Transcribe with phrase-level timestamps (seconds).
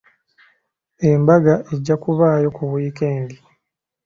[1.11, 3.37] Embaga ejja kubaayo ku wiikendi.